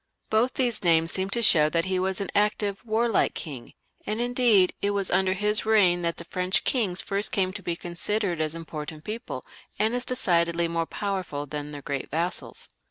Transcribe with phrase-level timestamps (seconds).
[0.31, 3.73] Both these names seem to show that he was an active, warlike king;
[4.03, 7.75] and indeed, it was under his reign that the French kings first came to be
[7.75, 9.45] considered as important people,
[9.77, 12.67] and as decidedly more powerful than their great vassals.